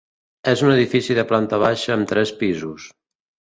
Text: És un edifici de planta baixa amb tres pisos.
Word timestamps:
És 0.51 0.61
un 0.67 0.71
edifici 0.75 1.17
de 1.19 1.25
planta 1.33 1.59
baixa 1.65 1.93
amb 1.97 2.11
tres 2.13 2.33
pisos. 2.41 2.89